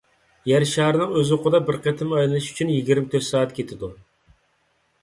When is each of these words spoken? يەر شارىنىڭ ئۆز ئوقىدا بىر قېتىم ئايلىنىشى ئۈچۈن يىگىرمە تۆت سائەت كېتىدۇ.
يەر 0.51 0.63
شارىنىڭ 0.69 1.13
ئۆز 1.19 1.33
ئوقىدا 1.35 1.59
بىر 1.67 1.77
قېتىم 1.83 2.17
ئايلىنىشى 2.17 2.51
ئۈچۈن 2.55 2.73
يىگىرمە 2.79 3.13
تۆت 3.13 3.29
سائەت 3.31 3.57
كېتىدۇ. 3.61 3.93